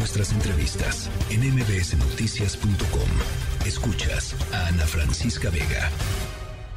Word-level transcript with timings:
nuestras 0.00 0.32
entrevistas 0.32 1.10
en 1.30 1.42
mbsnoticias.com. 1.42 3.66
Escuchas 3.66 4.34
a 4.50 4.68
Ana 4.68 4.86
Francisca 4.86 5.50
Vega. 5.50 5.90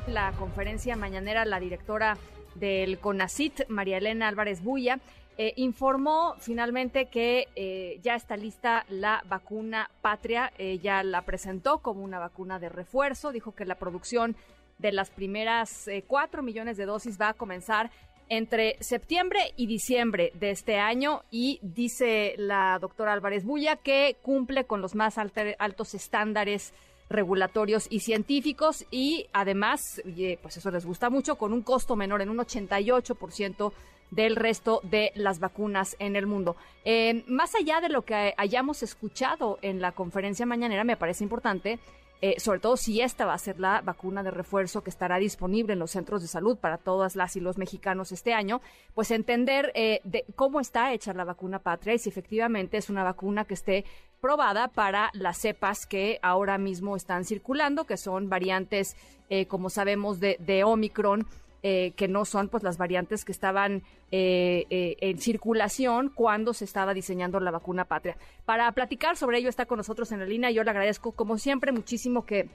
La 0.07 0.33
conferencia 0.33 0.97
mañanera, 0.97 1.45
la 1.45 1.61
directora 1.61 2.17
del 2.55 2.99
CONACIT, 2.99 3.69
María 3.69 3.99
Elena 3.99 4.27
Álvarez 4.27 4.61
Buya, 4.61 4.99
eh, 5.37 5.53
informó 5.55 6.35
finalmente 6.39 7.05
que 7.05 7.47
eh, 7.55 8.01
ya 8.03 8.15
está 8.15 8.35
lista 8.35 8.83
la 8.89 9.23
vacuna 9.29 9.89
Patria. 10.01 10.51
Ella 10.57 11.01
la 11.01 11.21
presentó 11.21 11.77
como 11.77 12.03
una 12.03 12.19
vacuna 12.19 12.59
de 12.59 12.67
refuerzo. 12.67 13.31
Dijo 13.31 13.55
que 13.55 13.63
la 13.63 13.75
producción 13.75 14.35
de 14.79 14.91
las 14.91 15.11
primeras 15.11 15.87
eh, 15.87 16.03
cuatro 16.05 16.43
millones 16.43 16.75
de 16.75 16.85
dosis 16.85 17.21
va 17.21 17.29
a 17.29 17.33
comenzar 17.33 17.89
entre 18.29 18.77
septiembre 18.79 19.53
y 19.55 19.67
diciembre 19.67 20.31
de 20.35 20.51
este 20.51 20.79
año 20.79 21.23
y 21.31 21.59
dice 21.61 22.35
la 22.37 22.77
doctora 22.79 23.13
Álvarez 23.13 23.45
Bulla 23.45 23.75
que 23.75 24.17
cumple 24.21 24.65
con 24.65 24.81
los 24.81 24.95
más 24.95 25.17
altos 25.17 25.93
estándares 25.93 26.73
regulatorios 27.09 27.87
y 27.89 27.99
científicos 27.99 28.85
y 28.91 29.27
además, 29.33 30.01
pues 30.41 30.57
eso 30.57 30.71
les 30.71 30.85
gusta 30.85 31.09
mucho, 31.09 31.37
con 31.37 31.53
un 31.53 31.61
costo 31.61 31.95
menor 31.95 32.21
en 32.21 32.29
un 32.29 32.37
88% 32.37 33.71
del 34.11 34.35
resto 34.35 34.79
de 34.83 35.11
las 35.15 35.39
vacunas 35.39 35.95
en 35.99 36.15
el 36.15 36.27
mundo. 36.27 36.55
Eh, 36.85 37.23
más 37.27 37.55
allá 37.55 37.81
de 37.81 37.89
lo 37.89 38.03
que 38.03 38.33
hayamos 38.37 38.83
escuchado 38.83 39.57
en 39.61 39.81
la 39.81 39.91
conferencia 39.91 40.45
mañanera, 40.45 40.83
me 40.83 40.97
parece 40.97 41.23
importante 41.23 41.79
eh, 42.25 42.39
sobre 42.39 42.59
todo 42.59 42.77
si 42.77 43.01
esta 43.01 43.25
va 43.25 43.33
a 43.33 43.37
ser 43.37 43.59
la 43.59 43.81
vacuna 43.81 44.23
de 44.23 44.31
refuerzo 44.31 44.81
que 44.81 44.89
estará 44.89 45.17
disponible 45.17 45.73
en 45.73 45.79
los 45.79 45.91
centros 45.91 46.21
de 46.21 46.29
salud 46.29 46.57
para 46.57 46.77
todas 46.77 47.17
las 47.17 47.35
y 47.35 47.41
los 47.41 47.57
mexicanos 47.57 48.13
este 48.13 48.33
año, 48.33 48.61
pues 48.93 49.11
entender 49.11 49.73
eh, 49.75 49.99
de 50.05 50.23
cómo 50.37 50.61
está 50.61 50.93
hecha 50.93 51.13
la 51.13 51.25
vacuna 51.25 51.59
patria 51.59 51.95
y 51.95 51.99
si 51.99 52.07
efectivamente 52.07 52.77
es 52.77 52.89
una 52.89 53.03
vacuna 53.03 53.43
que 53.43 53.55
esté 53.55 53.83
probada 54.21 54.69
para 54.69 55.09
las 55.11 55.37
cepas 55.37 55.85
que 55.85 56.19
ahora 56.21 56.57
mismo 56.57 56.95
están 56.95 57.25
circulando, 57.25 57.83
que 57.83 57.97
son 57.97 58.29
variantes, 58.29 58.95
eh, 59.29 59.45
como 59.47 59.69
sabemos, 59.69 60.21
de, 60.21 60.37
de 60.39 60.63
Omicron 60.63 61.27
eh, 61.65 61.93
que 61.95 62.09
no 62.09 62.25
son 62.25 62.49
pues 62.49 62.61
las 62.61 62.77
variantes 62.77 63.23
que 63.23 63.31
estaban 63.31 63.83
eh, 64.11 64.65
eh, 64.69 64.97
en 64.99 65.17
circulación 65.17 66.09
cuando 66.09 66.53
se 66.53 66.65
estaba 66.65 66.93
diseñando 66.93 67.39
la 67.39 67.51
vacuna 67.51 67.85
patria. 67.85 68.17
Para 68.43 68.69
platicar 68.73 69.15
sobre 69.15 69.37
ello 69.37 69.47
está 69.47 69.65
con 69.65 69.77
nosotros 69.77 70.11
en 70.11 70.19
la 70.19 70.25
línea. 70.25 70.51
Yo 70.51 70.65
le 70.65 70.71
agradezco 70.71 71.13
como 71.13 71.37
siempre 71.37 71.71
muchísimo 71.71 72.25
que 72.25 72.49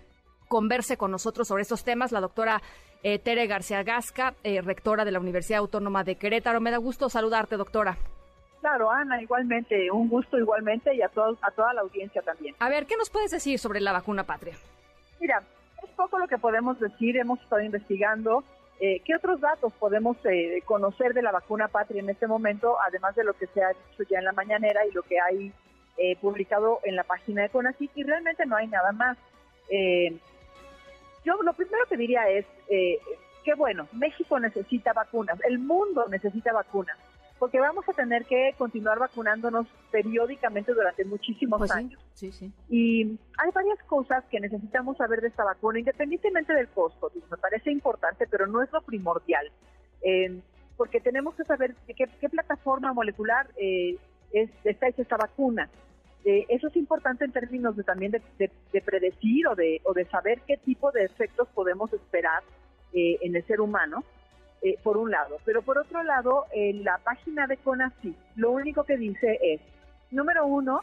converse 0.47 0.99
con 0.99 1.11
nosotros 1.11 1.49
sobre 1.49 1.63
estos 1.63 1.85
temas 1.85 2.13
la 2.13 2.21
doctora 2.21 2.61
Tere 3.03 3.47
García 3.47 3.83
Gasca, 3.83 4.35
rectora 4.63 5.07
de 5.07 5.13
la 5.13 5.21
Universidad 5.21 5.61
Autónoma 5.61 6.05
de 6.05 6.17
Querétaro. 6.17 6.61
Me 6.61 6.71
da 6.71 6.77
gusto 6.77 7.09
saludarte, 7.09 7.57
doctora. 7.57 7.97
Claro, 8.61 8.91
Ana, 8.91 9.23
igualmente, 9.23 9.91
un 9.91 10.09
gusto 10.11 10.37
igualmente 10.37 10.95
y 10.95 11.01
a, 11.01 11.07
a 11.07 11.51
toda 11.53 11.73
la 11.73 11.81
audiencia 11.81 12.21
también. 12.21 12.55
A 12.59 12.69
ver, 12.69 12.85
¿qué 12.85 12.97
nos 12.99 13.09
puedes 13.09 13.31
decir 13.31 13.59
sobre 13.59 13.81
la 13.81 13.93
vacuna 13.93 14.25
patria? 14.25 14.55
Mira, 15.19 15.43
es 15.83 15.91
poco 15.91 16.19
lo 16.19 16.29
que 16.29 16.37
podemos 16.37 16.79
decir, 16.79 17.17
hemos 17.17 17.41
estado 17.41 17.63
investigando 17.63 18.45
eh, 18.81 19.03
¿Qué 19.05 19.15
otros 19.15 19.41
datos 19.41 19.73
podemos 19.73 20.17
eh, 20.25 20.63
conocer 20.65 21.13
de 21.13 21.23
la 21.23 21.33
vacuna 21.33 21.69
Patria 21.69 22.01
en 22.01 22.11
este 22.11 22.29
momento, 22.29 22.77
además 22.81 23.17
de 23.17 23.25
lo 23.25 23.35
que 23.35 23.47
se 23.49 23.63
ha 23.63 23.69
dicho 23.69 24.05
ya 24.09 24.19
en 24.19 24.25
la 24.25 24.33
mañanera 24.33 24.87
y 24.87 24.93
lo 24.93 25.03
que 25.03 25.19
hay 25.21 25.53
eh, 25.97 26.17
publicado 26.21 26.79
en 26.85 26.95
la 26.95 27.03
página 27.03 27.43
de 27.43 27.49
CONACYT? 27.49 27.91
Y 27.97 28.05
realmente 28.05 28.47
no 28.47 28.57
hay 28.57 28.69
nada 28.69 28.93
más. 28.93 29.19
yo 31.25 31.43
lo 31.43 31.53
primero 31.55 31.85
que 31.89 31.97
diría 31.97 32.29
es 32.29 32.47
que, 33.45 33.55
bueno, 33.55 33.89
México 33.93 34.39
necesita 34.39 34.93
vacunas, 34.93 35.39
el 35.45 35.59
mundo 35.59 36.07
necesita 36.09 36.53
vacunas 36.53 36.97
porque 37.39 37.61
vamos 37.61 37.89
a 37.89 37.93
tener 37.93 38.25
que 38.25 38.55
continuar 38.59 38.99
vacunándonos 38.99 39.67
periódicamente 39.91 40.75
durante 40.75 41.05
muchísimos 41.05 41.59
pues 41.59 41.71
años. 41.71 42.01
Sí, 42.15 42.33
sí. 42.33 42.53
Y 42.69 43.19
hay 43.39 43.51
varias 43.55 43.79
cosas 43.85 44.25
que 44.31 44.41
necesitamos 44.41 44.97
saber 44.97 45.21
de 45.21 45.29
esta 45.29 45.45
vacuna, 45.45 45.79
independientemente 45.79 46.53
del 46.53 46.69
costo. 46.69 47.11
Me 47.31 47.37
parece 47.37 47.71
importante, 47.71 48.27
pero 48.27 48.47
no 48.47 48.63
es 48.63 48.73
lo 48.73 48.83
primordial. 48.83 49.51
Eh, 50.03 50.41
porque 50.77 51.01
tenemos 51.01 51.35
que 51.35 51.45
saber 51.45 51.75
qué, 51.87 52.07
qué 52.21 52.29
plataforma 52.29 52.93
molecular 52.93 53.49
eh, 53.57 53.97
es, 54.33 54.51
está 54.65 54.89
hecha 54.89 55.03
esta 55.03 55.17
vacuna. 55.17 55.69
Eh, 56.25 56.47
eso 56.49 56.69
es 56.69 56.77
importante 56.77 57.25
en 57.25 57.33
términos 57.33 57.77
de, 57.77 57.85
también 57.85 58.13
de, 58.13 58.81
predecir 58.81 59.47
o 59.49 59.55
de, 59.55 59.81
o 59.85 59.93
de 59.93 60.05
saber 60.07 60.41
qué 60.47 60.57
tipo 60.57 60.91
de 60.93 61.05
efectos 61.05 61.49
podemos 61.55 61.93
esperar 61.93 62.43
en 62.93 63.37
el 63.37 63.47
ser 63.47 63.61
humano 63.61 64.03
eh, 64.63 64.77
por 64.83 64.97
un 64.97 65.11
lado. 65.11 65.39
Pero 65.45 65.63
por 65.63 65.79
otro 65.79 66.03
lado, 66.03 66.47
en 66.53 66.85
la 66.85 66.99
página 66.99 67.47
de 67.47 67.57
CONACYT, 67.59 68.17
lo 68.37 68.51
único 68.51 68.85
que 68.85 68.97
dice 68.97 69.39
es, 69.43 69.61
número 70.11 70.47
uno, 70.47 70.81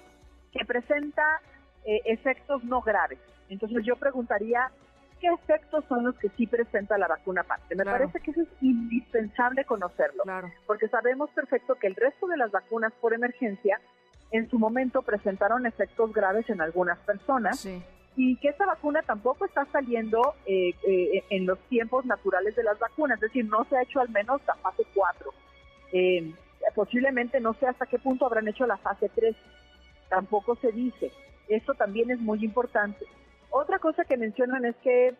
que 0.52 0.63
presenta 0.66 1.41
eh, 1.84 2.02
efectos 2.06 2.64
no 2.64 2.81
graves. 2.81 3.19
Entonces 3.50 3.84
yo 3.85 3.96
preguntaría, 3.97 4.72
¿qué 5.19 5.28
efectos 5.28 5.84
son 5.90 6.06
los 6.06 6.18
que 6.18 6.30
sí 6.30 6.47
presenta 6.47 6.97
la 6.97 7.08
vacuna 7.08 7.44
parte? 7.44 7.75
Me 7.75 7.84
parece 7.84 8.19
que 8.22 8.31
eso 8.31 8.41
es 8.41 8.47
indispensable 8.62 9.66
conocerlo, 9.66 10.24
porque 10.66 10.88
sabemos 10.88 11.30
perfecto 11.31 11.75
que 11.75 11.88
el 11.88 11.96
resto 11.96 12.28
de 12.28 12.38
las 12.38 12.52
vacunas 12.52 12.94
por 13.02 13.14
emergencia 13.14 13.80
en 14.31 14.50
su 14.50 14.58
momento 14.58 15.02
presentaron 15.02 15.66
efectos 15.66 16.12
graves 16.14 16.50
en 16.50 16.62
algunas 16.62 16.97
personas. 17.00 17.59
Sí 17.59 17.84
y 18.18 18.38
que 18.38 18.50
esta 18.50 18.66
vacuna 18.66 19.02
tampoco 19.02 19.46
está 19.46 19.66
saliendo 19.72 20.36
eh, 20.46 20.74
eh, 20.88 21.24
en 21.30 21.46
los 21.46 21.59
tiempos 21.68 22.06
naturales 22.06 22.56
de 22.56 22.64
las 22.64 22.80
vacunas, 22.80 23.18
es 23.18 23.30
decir, 23.30 23.46
no 23.46 23.66
se 23.66 23.78
ha 23.78 23.84
hecho 23.84 24.00
al 24.00 24.09
menos 24.09 24.42
la 24.48 24.56
fase 24.56 24.84
4. 24.94 25.34
Eh, 25.92 26.34
posiblemente 26.74 27.40
no 27.40 27.53
sé 27.56 27.68
hasta 27.68 27.86
qué 27.86 28.00
punto 28.00 28.26
habrán 28.26 28.48
hecho 28.48 28.66
la 28.66 28.78
fase 28.78 29.09
3, 29.09 29.36
tampoco 30.09 30.56
se 30.56 30.72
dice. 30.72 31.12
Esto 31.50 31.74
también 31.74 32.09
es 32.09 32.20
muy 32.20 32.44
importante. 32.44 33.06
Otra 33.50 33.80
cosa 33.80 34.06
que 34.06 34.18
mencionan 34.18 34.66
es 34.66 34.76
que 34.78 35.16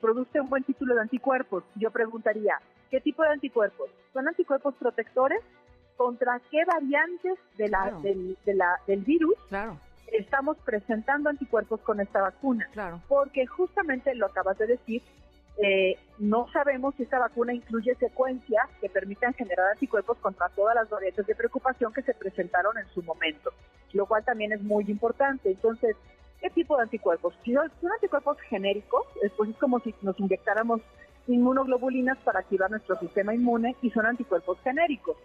produce 0.00 0.40
un 0.40 0.48
buen 0.48 0.64
título 0.64 0.94
de 0.94 1.02
anticuerpos. 1.02 1.62
Yo 1.74 1.90
preguntaría, 1.90 2.58
¿qué 2.90 3.00
tipo 3.00 3.22
de 3.22 3.30
anticuerpos? 3.30 3.90
¿Son 4.12 4.26
anticuerpos 4.26 4.74
protectores? 4.76 5.40
¿Contra 5.96 6.40
qué 6.50 6.64
variantes 6.64 7.38
de 7.58 7.68
la, 7.68 7.90
del, 8.02 8.38
de 8.46 8.54
la, 8.54 8.80
del 8.86 9.00
virus? 9.00 9.34
Claro 9.48 9.78
estamos 10.12 10.56
presentando 10.64 11.30
anticuerpos 11.30 11.80
con 11.80 12.00
esta 12.00 12.22
vacuna. 12.22 12.68
Claro. 12.72 13.00
Porque 13.08 13.46
justamente 13.46 14.14
lo 14.14 14.26
acabas 14.26 14.58
de 14.58 14.66
decir, 14.66 15.02
eh, 15.56 15.98
no 16.18 16.48
sabemos 16.52 16.94
si 16.96 17.04
esta 17.04 17.18
vacuna 17.18 17.54
incluye 17.54 17.94
secuencias 17.94 18.68
que 18.80 18.88
permitan 18.88 19.34
generar 19.34 19.72
anticuerpos 19.72 20.18
contra 20.18 20.48
todas 20.48 20.74
las 20.74 20.88
variantes 20.90 21.26
de 21.26 21.34
preocupación 21.34 21.92
que 21.92 22.02
se 22.02 22.14
presentaron 22.14 22.76
en 22.78 22.86
su 22.88 23.02
momento, 23.02 23.52
lo 23.92 24.06
cual 24.06 24.24
también 24.24 24.52
es 24.52 24.62
muy 24.62 24.84
importante. 24.88 25.50
Entonces, 25.50 25.96
¿qué 26.40 26.50
tipo 26.50 26.76
de 26.76 26.82
anticuerpos? 26.82 27.34
Si 27.44 27.52
son 27.52 27.70
anticuerpos 27.92 28.38
genéricos, 28.48 29.06
pues 29.36 29.50
es 29.50 29.56
como 29.56 29.78
si 29.80 29.94
nos 30.02 30.18
inyectáramos 30.18 30.80
inmunoglobulinas 31.28 32.18
para 32.18 32.40
activar 32.40 32.70
nuestro 32.70 32.98
sistema 32.98 33.34
inmune 33.34 33.76
y 33.80 33.90
son 33.90 34.06
anticuerpos 34.06 34.58
genéricos. 34.62 35.16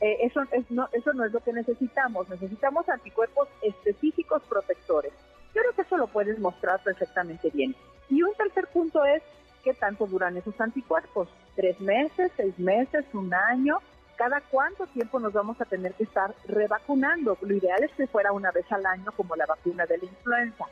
Eh, 0.00 0.18
eso, 0.22 0.40
no, 0.70 0.88
eso 0.92 1.12
no 1.12 1.24
es 1.24 1.32
lo 1.32 1.40
que 1.40 1.52
necesitamos. 1.52 2.28
Necesitamos 2.28 2.88
anticuerpos 2.88 3.48
específicos 3.62 4.42
protectores. 4.48 5.12
Yo 5.54 5.60
creo 5.60 5.74
que 5.74 5.82
eso 5.82 5.96
lo 5.96 6.06
puedes 6.06 6.38
mostrar 6.38 6.82
perfectamente 6.82 7.50
bien. 7.50 7.74
Y 8.08 8.22
un 8.22 8.34
tercer 8.34 8.66
punto 8.68 9.04
es 9.04 9.22
qué 9.62 9.74
tanto 9.74 10.06
duran 10.06 10.36
esos 10.36 10.58
anticuerpos. 10.60 11.28
¿Tres 11.54 11.78
meses, 11.80 12.32
seis 12.36 12.58
meses, 12.58 13.04
un 13.12 13.32
año? 13.34 13.78
¿Cada 14.16 14.40
cuánto 14.40 14.86
tiempo 14.86 15.18
nos 15.18 15.32
vamos 15.32 15.60
a 15.60 15.64
tener 15.64 15.92
que 15.94 16.04
estar 16.04 16.34
revacunando? 16.46 17.36
Lo 17.40 17.54
ideal 17.54 17.82
es 17.82 17.90
que 17.92 18.06
fuera 18.06 18.32
una 18.32 18.50
vez 18.52 18.70
al 18.72 18.86
año 18.86 19.12
como 19.12 19.36
la 19.36 19.46
vacuna 19.46 19.86
de 19.86 19.98
la 19.98 20.04
influenza. 20.04 20.64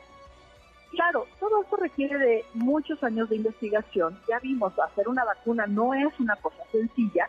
Claro, 0.91 1.27
todo 1.39 1.61
esto 1.61 1.75
requiere 1.75 2.17
de 2.17 2.45
muchos 2.55 3.03
años 3.03 3.29
de 3.29 3.35
investigación. 3.35 4.19
Ya 4.27 4.39
vimos, 4.39 4.73
hacer 4.79 5.07
una 5.07 5.23
vacuna 5.23 5.67
no 5.67 5.93
es 5.93 6.19
una 6.19 6.35
cosa 6.37 6.63
sencilla 6.71 7.27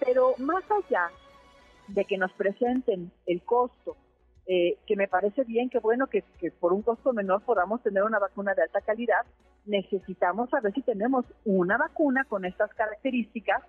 pero 0.00 0.34
más 0.38 0.64
allá 0.70 1.10
de 1.88 2.04
que 2.04 2.18
nos 2.18 2.32
presenten 2.32 3.10
el 3.26 3.42
costo, 3.42 3.96
eh, 4.46 4.78
que 4.86 4.96
me 4.96 5.08
parece 5.08 5.44
bien, 5.44 5.70
que 5.70 5.78
bueno 5.78 6.06
que, 6.06 6.22
por 6.60 6.72
un 6.72 6.82
costo 6.82 7.12
menor 7.12 7.42
podamos 7.42 7.82
tener 7.82 8.02
una 8.02 8.18
vacuna 8.18 8.54
de 8.54 8.62
alta 8.62 8.80
calidad, 8.80 9.24
necesitamos 9.64 10.50
saber 10.50 10.72
si 10.74 10.82
tenemos 10.82 11.24
una 11.44 11.78
vacuna 11.78 12.24
con 12.24 12.44
estas 12.44 12.72
características 12.74 13.62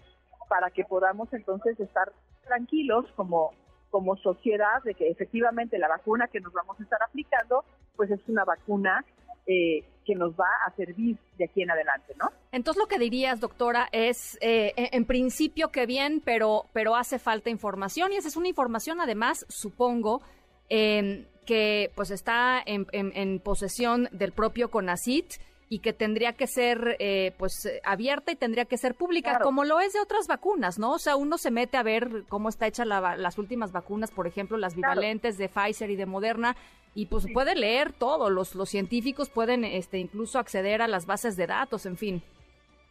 para 0.50 0.69
que 0.72 0.83
podamos 0.83 1.31
entonces 1.33 1.80
estar 1.80 2.12
tranquilos 2.45 3.06
como, 3.16 3.51
como 3.89 4.18
sociedad 4.18 4.83
de 4.83 4.94
que 4.94 5.10
efectivamente 5.10 5.80
la 5.80 5.88
vacuna 5.88 6.28
que 6.28 6.42
nos 6.42 6.54
vamos 6.54 6.80
a 6.80 6.83
estar 6.83 7.00
aplicando 7.01 7.63
pues 7.95 8.12
es 8.12 8.19
una 8.28 8.44
vacuna 8.44 9.06
eh, 9.48 9.86
que 10.06 10.16
nos 10.16 10.34
va 10.34 10.48
a 10.66 10.72
servir 10.75 11.18
de 11.38 11.46
aquí 11.46 11.63
en 11.63 11.72
adelante, 11.72 12.13
¿no? 12.19 12.31
Entonces 12.52 12.80
lo 12.80 12.88
que 12.88 13.00
dirías, 13.00 13.40
doctora, 13.40 13.90
es 13.92 14.38
eh, 14.42 14.74
en 14.75 15.06
principio 15.06 15.69
que 15.69 15.86
bien, 15.86 16.22
pero, 16.24 16.66
pero 16.74 16.96
hace 16.96 17.19
falta 17.19 17.50
información 17.50 18.13
y 18.13 18.18
esa 18.18 18.28
es 18.28 18.38
una 18.38 18.48
información 18.48 19.02
además, 19.02 19.46
supongo, 19.50 20.22
em, 20.69 21.25
que 21.46 21.92
pues 21.96 22.12
está 22.12 22.62
en, 22.66 23.40
posesión 23.40 24.10
del 24.12 24.31
propio 24.31 24.72
CONACIT 24.72 25.34
y 25.69 25.80
que 25.80 25.94
tendría 25.94 26.34
que 26.34 26.48
ser 26.48 26.96
eh, 27.00 27.34
pues 27.38 27.69
abierta 27.84 28.31
y 28.31 28.36
tendría 28.36 28.66
que 28.66 28.78
ser 28.78 28.96
pública, 28.96 29.40
como 29.40 29.63
lo 29.63 29.80
es 29.80 29.94
de 29.94 30.00
otras 30.00 30.28
vacunas, 30.28 30.80
¿no? 30.80 30.94
O 30.94 31.00
sea, 31.00 31.16
uno 31.16 31.38
se 31.38 31.52
mete 31.52 31.78
a 31.78 31.84
ver 31.84 32.24
cómo 32.30 32.50
está 32.50 32.68
hecha 32.68 32.86
las 32.86 33.38
últimas 33.38 33.72
vacunas, 33.72 34.12
por 34.12 34.28
ejemplo, 34.28 34.57
las 34.57 34.75
bivalentes 34.75 35.38
de 35.38 35.50
Pfizer 35.50 35.90
y 35.90 35.96
de 35.96 36.06
Moderna, 36.06 36.56
y 36.95 37.07
pues 37.07 37.27
puede 37.33 37.56
leer 37.56 37.92
todo, 37.92 38.30
los, 38.30 38.56
los 38.56 38.69
científicos 38.69 39.30
pueden 39.30 39.65
este, 39.65 40.00
incluso 40.00 40.39
acceder 40.39 40.81
a 40.81 40.88
las 40.88 41.06
bases 41.06 41.36
de 41.36 41.45
datos, 41.45 41.86
en 41.86 41.97
fin. 41.97 42.24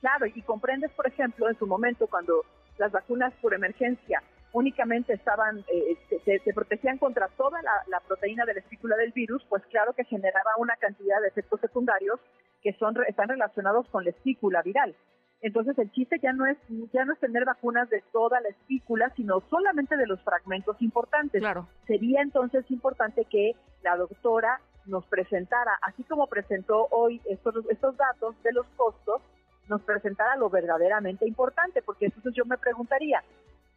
Claro, 0.00 0.26
y 0.26 0.42
comprendes, 0.42 0.92
por 0.92 1.06
ejemplo, 1.06 1.48
en 1.48 1.58
su 1.58 1.66
momento 1.66 2.06
cuando 2.06 2.44
las 2.76 2.92
vacunas 2.92 3.32
por 3.40 3.54
emergencia 3.54 4.22
únicamente 4.52 5.14
estaban, 5.14 5.64
eh, 5.72 5.96
se, 6.24 6.52
protegían 6.54 6.98
contra 6.98 7.28
toda 7.28 7.60
la, 7.62 8.00
proteína 8.00 8.44
de 8.44 8.54
la 8.54 8.60
espícula 8.60 8.96
del 8.96 9.12
virus, 9.12 9.42
pues 9.48 9.64
claro 9.66 9.94
que 9.94 10.04
generaba 10.04 10.50
una 10.58 10.76
cantidad 10.76 11.20
de 11.22 11.28
efectos 11.28 11.60
secundarios 11.60 12.20
que 12.62 12.72
son 12.74 12.94
están 13.08 13.28
relacionados 13.28 13.88
con 13.88 14.04
la 14.04 14.10
espícula 14.10 14.62
viral. 14.62 14.94
Entonces 15.40 15.76
el 15.78 15.90
chiste 15.90 16.18
ya 16.22 16.32
no 16.32 16.46
es 16.46 16.56
ya 16.92 17.04
no 17.04 17.14
es 17.14 17.18
tener 17.20 17.44
vacunas 17.44 17.90
de 17.90 18.02
toda 18.12 18.40
la 18.40 18.48
espícula, 18.48 19.12
sino 19.16 19.40
solamente 19.50 19.96
de 19.96 20.06
los 20.06 20.22
fragmentos 20.22 20.80
importantes. 20.80 21.40
Claro. 21.40 21.68
Sería 21.86 22.22
entonces 22.22 22.64
importante 22.70 23.24
que 23.24 23.56
la 23.84 23.96
doctora 23.96 24.60
nos 24.86 25.04
presentara, 25.06 25.78
así 25.82 26.02
como 26.04 26.26
presentó 26.26 26.88
hoy 26.90 27.20
estos, 27.26 27.54
estos 27.70 27.96
datos 27.96 28.34
de 28.42 28.52
los 28.52 28.66
costos, 28.76 29.22
nos 29.69 29.81
presentara 29.82 30.36
lo 30.36 30.50
verdaderamente 30.50 31.26
importante, 31.26 31.82
porque 31.82 32.06
entonces 32.06 32.34
yo 32.34 32.44
me 32.44 32.58
preguntaría, 32.58 33.22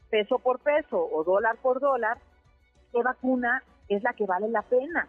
peso 0.10 0.40
por 0.40 0.60
peso 0.60 0.98
o 1.12 1.24
dólar 1.24 1.58
por 1.58 1.80
dólar, 1.80 2.18
¿qué 2.92 3.04
vacuna 3.04 3.64
es 3.88 4.04
la 4.04 4.14
que 4.14 4.26
vale 4.26 4.50
la 4.50 4.64
pena? 4.64 5.08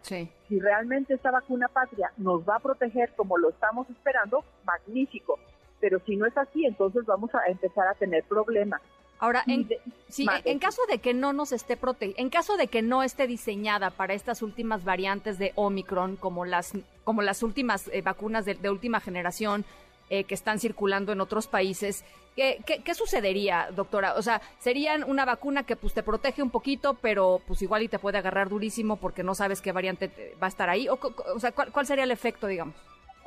Si 0.48 0.60
realmente 0.60 1.14
esta 1.14 1.30
vacuna 1.30 1.68
patria 1.68 2.12
nos 2.16 2.48
va 2.48 2.56
a 2.56 2.60
proteger 2.60 3.12
como 3.16 3.38
lo 3.38 3.50
estamos 3.50 3.88
esperando, 3.90 4.44
magnífico. 4.64 5.38
Pero 5.80 6.00
si 6.00 6.16
no 6.16 6.26
es 6.26 6.36
así, 6.36 6.64
entonces 6.64 7.04
vamos 7.06 7.32
a 7.34 7.46
empezar 7.46 7.86
a 7.88 7.94
tener 7.94 8.24
problemas. 8.24 8.80
Ahora, 9.18 9.42
en, 9.46 9.68
en 10.16 10.58
caso 10.58 10.82
de 10.88 10.98
que 10.98 11.12
no 11.12 11.32
nos 11.32 11.52
esté 11.52 11.76
prote 11.76 12.14
en 12.16 12.30
caso 12.30 12.56
de 12.56 12.68
que 12.68 12.82
no 12.82 13.02
esté 13.02 13.26
diseñada 13.26 13.90
para 13.90 14.14
estas 14.14 14.42
últimas 14.42 14.84
variantes 14.84 15.38
de 15.38 15.52
Omicron, 15.56 16.16
como 16.16 16.44
las, 16.44 16.72
como 17.04 17.22
las 17.22 17.42
últimas 17.42 17.88
eh, 17.88 18.00
vacunas 18.02 18.44
de, 18.44 18.54
de, 18.54 18.70
última 18.70 19.00
generación, 19.00 19.64
eh, 20.10 20.24
que 20.24 20.34
están 20.34 20.58
circulando 20.58 21.12
en 21.12 21.20
otros 21.20 21.48
países. 21.48 22.02
¿Qué, 22.34 22.62
¿Qué, 22.64 22.94
sucedería, 22.94 23.68
doctora? 23.74 24.14
O 24.14 24.22
sea, 24.22 24.40
serían 24.58 25.02
una 25.04 25.24
vacuna 25.24 25.64
que 25.64 25.76
pues 25.76 25.92
te 25.92 26.02
protege 26.02 26.42
un 26.42 26.50
poquito, 26.50 26.94
pero 26.94 27.42
pues 27.46 27.60
igual 27.60 27.82
y 27.82 27.88
te 27.88 27.98
puede 27.98 28.16
agarrar 28.16 28.48
durísimo 28.48 28.96
porque 28.96 29.22
no 29.22 29.34
sabes 29.34 29.60
qué 29.60 29.72
variante 29.72 30.34
va 30.40 30.46
a 30.46 30.48
estar 30.48 30.70
ahí. 30.70 30.88
O, 30.88 30.98
o 31.34 31.40
sea, 31.40 31.52
¿cuál, 31.52 31.86
sería 31.86 32.04
el 32.04 32.10
efecto, 32.10 32.46
digamos? 32.46 32.76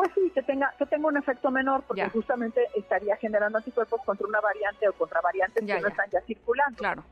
Pues 0.02 0.14
sí, 0.16 0.32
que 0.34 0.42
tenga, 0.42 0.74
que 0.80 0.88
tenga 0.88 1.10
un 1.10 1.18
efecto 1.18 1.52
menor, 1.52 1.84
porque 1.84 2.10
justamente 2.10 2.60
estaría 2.76 3.16
generando 3.18 3.60
anticuerpos 3.60 4.02
contra 4.04 4.26
una 4.26 4.42
variante 4.42 4.90
o 4.90 4.94
contra 4.94 5.22
variantes 5.22 5.64
que 5.64 5.80
no 5.80 5.88
están 5.88 6.10
ya 6.10 6.22
circulando. 6.22 6.76
Claro. 6.76 7.04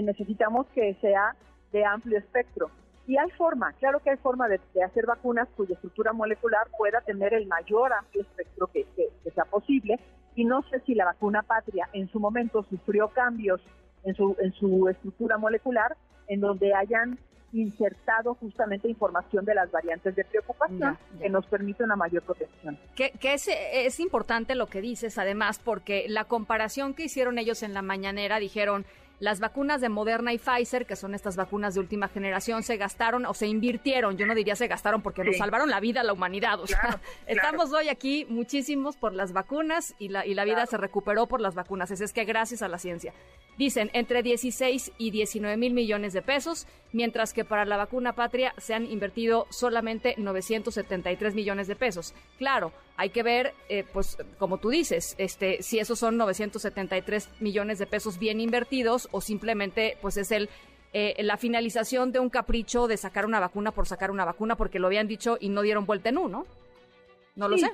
necesitamos 0.00 0.66
que 0.68 0.94
sea 1.02 1.36
de 1.70 1.84
amplio 1.84 2.16
espectro. 2.16 2.70
Y 3.06 3.18
hay 3.18 3.30
forma, 3.32 3.74
claro 3.74 4.00
que 4.00 4.08
hay 4.08 4.16
forma 4.16 4.48
de, 4.48 4.58
hacer 4.82 5.04
vacunas 5.04 5.50
cuya 5.54 5.74
estructura 5.74 6.14
molecular 6.14 6.66
pueda 6.78 7.02
tener 7.02 7.34
el 7.34 7.46
mayor 7.46 7.92
amplio 7.92 8.22
espectro 8.22 8.68
que, 8.68 8.86
sea 9.34 9.44
posible. 9.44 10.00
Y 10.34 10.46
no 10.46 10.62
sé 10.70 10.80
si 10.86 10.94
la 10.94 11.04
vacuna 11.04 11.42
patria 11.42 11.90
en 11.92 12.08
su 12.08 12.20
momento 12.20 12.62
sufrió 12.70 13.08
cambios 13.08 13.60
en 14.04 14.14
su, 14.14 14.34
en 14.40 14.54
su 14.54 14.88
estructura 14.88 15.36
molecular 15.36 15.94
en 16.28 16.40
donde 16.40 16.72
hayan 16.72 17.18
insertado 17.54 18.34
justamente 18.34 18.88
información 18.88 19.44
de 19.44 19.54
las 19.54 19.70
variantes 19.70 20.14
de 20.16 20.24
preocupación 20.24 20.98
que 21.20 21.30
nos 21.30 21.46
permite 21.46 21.84
una 21.84 21.96
mayor 21.96 22.22
protección. 22.22 22.78
Que, 22.96 23.12
que 23.12 23.34
es, 23.34 23.48
es 23.48 24.00
importante 24.00 24.54
lo 24.54 24.66
que 24.66 24.80
dices, 24.80 25.18
además, 25.18 25.60
porque 25.64 26.06
la 26.08 26.24
comparación 26.24 26.94
que 26.94 27.04
hicieron 27.04 27.38
ellos 27.38 27.62
en 27.62 27.72
la 27.72 27.82
mañanera 27.82 28.38
dijeron 28.40 28.84
las 29.20 29.40
vacunas 29.40 29.80
de 29.80 29.88
Moderna 29.88 30.32
y 30.32 30.38
Pfizer, 30.38 30.86
que 30.86 30.96
son 30.96 31.14
estas 31.14 31.36
vacunas 31.36 31.74
de 31.74 31.80
última 31.80 32.08
generación, 32.08 32.62
se 32.62 32.76
gastaron 32.76 33.26
o 33.26 33.34
se 33.34 33.46
invirtieron, 33.46 34.16
yo 34.16 34.26
no 34.26 34.34
diría 34.34 34.56
se 34.56 34.66
gastaron 34.66 35.02
porque 35.02 35.22
nos 35.22 35.36
salvaron 35.36 35.70
la 35.70 35.80
vida 35.80 36.00
a 36.00 36.04
la 36.04 36.12
humanidad. 36.12 36.60
O 36.60 36.66
sea, 36.66 37.00
estamos 37.26 37.72
hoy 37.72 37.88
aquí 37.88 38.26
muchísimos 38.28 38.96
por 38.96 39.14
las 39.14 39.32
vacunas 39.32 39.94
y 39.98 40.08
la, 40.08 40.26
y 40.26 40.34
la 40.34 40.44
vida 40.44 40.66
se 40.66 40.76
recuperó 40.76 41.26
por 41.26 41.40
las 41.40 41.54
vacunas. 41.54 41.90
Es, 41.90 42.00
es 42.00 42.12
que 42.12 42.24
gracias 42.24 42.62
a 42.62 42.68
la 42.68 42.78
ciencia. 42.78 43.14
Dicen 43.56 43.90
entre 43.92 44.22
16 44.22 44.92
y 44.98 45.10
19 45.10 45.56
mil 45.56 45.72
millones 45.72 46.12
de 46.12 46.22
pesos, 46.22 46.66
mientras 46.92 47.32
que 47.32 47.44
para 47.44 47.64
la 47.64 47.76
vacuna 47.76 48.14
patria 48.14 48.54
se 48.58 48.74
han 48.74 48.86
invertido 48.86 49.46
solamente 49.50 50.14
973 50.16 51.34
millones 51.34 51.68
de 51.68 51.76
pesos. 51.76 52.14
Claro, 52.38 52.72
hay 52.96 53.10
que 53.10 53.22
ver, 53.22 53.54
eh, 53.68 53.84
pues 53.92 54.18
como 54.38 54.58
tú 54.58 54.70
dices, 54.70 55.14
este, 55.18 55.62
si 55.62 55.78
esos 55.78 55.98
son 55.98 56.16
973 56.16 57.30
millones 57.40 57.78
de 57.78 57.86
pesos 57.86 58.18
bien 58.18 58.40
invertidos 58.40 59.08
o 59.12 59.20
simplemente 59.20 59.98
pues 60.00 60.16
es 60.16 60.32
el 60.32 60.48
eh, 60.96 61.20
la 61.24 61.36
finalización 61.36 62.12
de 62.12 62.20
un 62.20 62.30
capricho 62.30 62.86
de 62.86 62.96
sacar 62.96 63.26
una 63.26 63.40
vacuna 63.40 63.72
por 63.72 63.88
sacar 63.88 64.12
una 64.12 64.24
vacuna 64.24 64.54
porque 64.54 64.78
lo 64.78 64.86
habían 64.86 65.08
dicho 65.08 65.36
y 65.40 65.48
no 65.48 65.62
dieron 65.62 65.86
vuelta 65.86 66.08
en 66.08 66.18
uno. 66.18 66.46
No 67.34 67.48
lo 67.48 67.58
sé. 67.58 67.68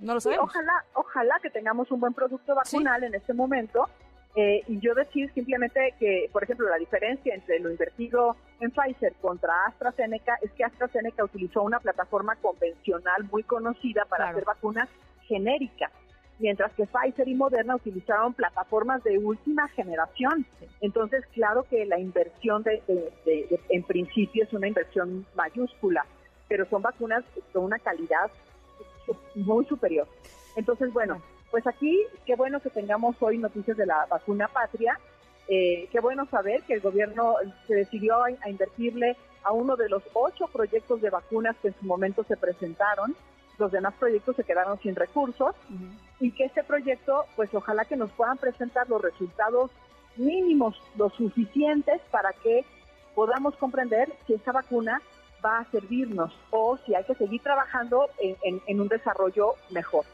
No 0.00 0.14
lo 0.14 0.20
sabemos. 0.20 0.46
ojalá, 0.48 0.84
ojalá 0.94 1.38
que 1.40 1.50
tengamos 1.50 1.92
un 1.92 2.00
buen 2.00 2.12
producto 2.12 2.56
vacunal 2.56 3.04
en 3.04 3.14
este 3.14 3.34
momento 3.34 3.88
eh, 4.38 4.62
y 4.68 4.78
yo 4.80 4.94
decir 4.94 5.32
simplemente 5.32 5.94
que, 5.98 6.28
por 6.30 6.44
ejemplo, 6.44 6.68
la 6.68 6.76
diferencia 6.76 7.34
entre 7.34 7.58
lo 7.58 7.70
invertido 7.70 8.36
en 8.60 8.70
Pfizer 8.70 9.14
contra 9.14 9.64
AstraZeneca 9.66 10.36
es 10.42 10.50
que 10.52 10.62
AstraZeneca 10.62 11.24
utilizó 11.24 11.62
una 11.62 11.80
plataforma 11.80 12.36
convencional 12.36 13.24
muy 13.32 13.44
conocida 13.44 14.04
para 14.04 14.28
hacer 14.28 14.44
vacunas 14.44 14.90
genéricas, 15.26 15.90
mientras 16.38 16.70
que 16.74 16.86
Pfizer 16.86 17.26
y 17.26 17.34
Moderna 17.34 17.76
utilizaron 17.76 18.34
plataformas 18.34 19.02
de 19.04 19.16
última 19.16 19.68
generación. 19.68 20.44
Entonces, 20.82 21.24
claro 21.32 21.64
que 21.70 21.86
la 21.86 21.98
inversión 21.98 22.62
de, 22.62 22.82
en 23.70 23.82
principio 23.84 24.44
es 24.44 24.52
una 24.52 24.68
inversión 24.68 25.24
mayúscula, 25.34 26.04
pero 26.46 26.66
son 26.66 26.82
vacunas 26.82 27.24
con 27.54 27.64
una 27.64 27.78
calidad 27.78 28.30
muy 29.34 29.64
superior. 29.64 30.06
Entonces, 30.56 30.92
bueno, 30.92 31.22
pues 31.56 31.66
aquí, 31.68 31.98
qué 32.26 32.36
bueno 32.36 32.60
que 32.60 32.68
tengamos 32.68 33.16
hoy 33.20 33.38
noticias 33.38 33.78
de 33.78 33.86
la 33.86 34.04
vacuna 34.10 34.46
patria. 34.46 35.00
Eh, 35.48 35.88
qué 35.90 36.00
bueno 36.00 36.26
saber 36.26 36.62
que 36.64 36.74
el 36.74 36.82
gobierno 36.82 37.36
se 37.66 37.76
decidió 37.76 38.22
a, 38.22 38.50
invertirle 38.50 39.16
a 39.42 39.52
uno 39.52 39.74
de 39.74 39.88
los 39.88 40.02
ocho 40.12 40.48
proyectos 40.48 41.00
de 41.00 41.08
vacunas 41.08 41.56
que 41.62 41.68
en 41.68 41.74
su 41.80 41.86
momento 41.86 42.24
se 42.24 42.36
presentaron. 42.36 43.16
Los 43.56 43.72
demás 43.72 43.94
proyectos 43.98 44.36
se 44.36 44.44
quedaron 44.44 44.78
sin 44.80 44.96
recursos 44.96 45.56
y 46.20 46.30
que 46.32 46.44
este 46.44 46.62
proyecto, 46.62 47.24
pues 47.36 47.48
ojalá 47.54 47.86
que 47.86 47.96
nos 47.96 48.10
puedan 48.10 48.36
presentar 48.36 48.86
los 48.90 49.00
resultados 49.00 49.70
mínimos, 50.16 50.78
los 50.98 51.14
suficientes 51.14 52.02
para 52.10 52.34
que 52.34 52.66
podamos 53.14 53.56
comprender 53.56 54.12
si 54.26 54.34
esta 54.34 54.52
vacuna 54.52 55.00
va 55.42 55.60
a 55.60 55.70
servirnos 55.70 56.34
o 56.50 56.76
si 56.84 56.94
hay 56.94 57.04
que 57.04 57.14
seguir 57.14 57.40
trabajando 57.40 58.10
en 58.20 58.78
un 58.78 58.88
desarrollo 58.88 59.54
mejor. 59.70 60.04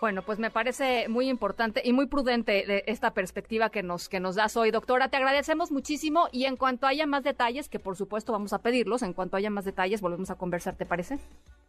Bueno, 0.00 0.22
pues 0.22 0.38
me 0.38 0.50
parece 0.50 1.08
muy 1.08 1.28
importante 1.28 1.82
y 1.84 1.92
muy 1.92 2.06
prudente 2.06 2.90
esta 2.90 3.12
perspectiva 3.12 3.68
que 3.68 3.82
nos, 3.82 4.08
que 4.08 4.18
nos 4.18 4.34
das 4.34 4.56
hoy, 4.56 4.70
doctora. 4.70 5.08
Te 5.08 5.18
agradecemos 5.18 5.70
muchísimo 5.70 6.28
y 6.32 6.46
en 6.46 6.56
cuanto 6.56 6.86
haya 6.86 7.06
más 7.06 7.22
detalles, 7.22 7.68
que 7.68 7.78
por 7.78 7.96
supuesto 7.96 8.32
vamos 8.32 8.54
a 8.54 8.60
pedirlos, 8.60 9.02
en 9.02 9.12
cuanto 9.12 9.36
haya 9.36 9.50
más 9.50 9.66
detalles 9.66 10.00
volvemos 10.00 10.30
a 10.30 10.36
conversar, 10.36 10.74
¿te 10.76 10.86
parece? 10.86 11.18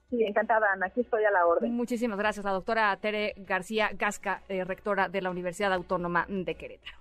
Sí, 0.10 0.24
encantada, 0.24 0.72
Ana. 0.74 0.88
Aquí 0.88 1.02
estoy 1.02 1.26
a 1.26 1.32
la 1.32 1.46
orden. 1.46 1.74
Muchísimas 1.74 2.18
gracias, 2.18 2.46
la 2.46 2.52
doctora 2.52 2.96
Tere 2.98 3.34
García 3.36 3.90
Gasca, 3.94 4.44
eh, 4.48 4.64
rectora 4.64 5.10
de 5.10 5.22
la 5.22 5.30
Universidad 5.30 5.74
Autónoma 5.74 6.26
de 6.30 6.56
Querétaro. 6.56 6.98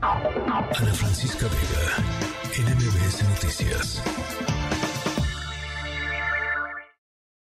Ana 0.00 0.62
Francisca 0.72 1.46
Vega, 1.46 2.72
NMBS 2.72 3.28
Noticias. 3.28 4.57